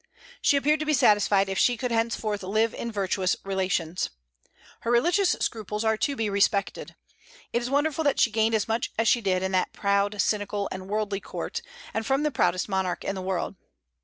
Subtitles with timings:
[0.41, 4.09] She appeared to be satisfied if she could henceforth live in virtuous relations.
[4.79, 6.95] Her religious scruples are to be respected.
[7.53, 10.67] It is wonderful that she gained as much as she did in that proud, cynical,
[10.71, 11.61] and worldly court,
[11.93, 13.53] and from the proudest monarch in the world.